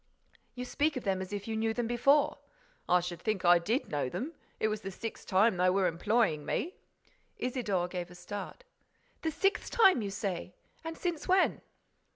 "You 0.55 0.65
speak 0.65 0.95
of 0.97 1.03
them 1.03 1.21
as 1.21 1.31
if 1.31 1.47
you 1.47 1.55
knew 1.55 1.75
them 1.75 1.85
before." 1.85 2.39
"I 2.89 3.01
should 3.01 3.21
think 3.21 3.45
I 3.45 3.59
did 3.59 3.89
know 3.91 4.09
them! 4.09 4.33
It 4.59 4.67
was 4.67 4.81
the 4.81 4.89
sixth 4.89 5.27
time 5.27 5.57
they 5.57 5.69
were 5.69 5.85
employing 5.85 6.43
me." 6.43 6.73
Isidore 7.37 7.87
gave 7.87 8.09
a 8.09 8.15
start: 8.15 8.63
"The 9.21 9.29
sixth 9.29 9.69
time, 9.69 10.01
you 10.01 10.09
say? 10.09 10.55
And 10.83 10.97
since 10.97 11.27
when?" 11.27 11.61